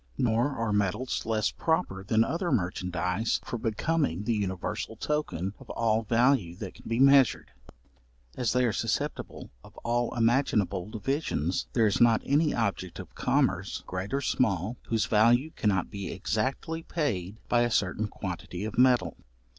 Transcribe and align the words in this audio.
Nor 0.17 0.49
are 0.55 0.73
metals 0.73 1.27
less 1.27 1.51
proper 1.51 2.03
than 2.03 2.23
other 2.23 2.51
merchandize 2.51 3.39
for 3.45 3.59
becoming 3.59 4.23
the 4.23 4.33
universal 4.33 4.95
token 4.95 5.53
of 5.59 5.69
all 5.69 6.01
value 6.01 6.55
that 6.55 6.73
can 6.73 6.89
be 6.89 6.99
measured: 6.99 7.51
as 8.35 8.51
they 8.51 8.65
are 8.65 8.73
susceptible 8.73 9.51
of 9.63 9.77
all 9.83 10.15
imaginable 10.15 10.89
divisions, 10.89 11.67
there 11.73 11.85
is 11.85 12.01
not 12.01 12.23
any 12.25 12.51
object 12.51 12.97
of 12.97 13.13
commerce, 13.13 13.83
great 13.85 14.11
or 14.11 14.21
small, 14.21 14.77
whose 14.87 15.05
value 15.05 15.51
cannot 15.51 15.91
be 15.91 16.11
exactly 16.11 16.81
paid 16.81 17.37
by 17.47 17.61
a 17.61 17.69
certain 17.69 18.07
quantity 18.07 18.65
of 18.65 18.79
metal. 18.79 19.17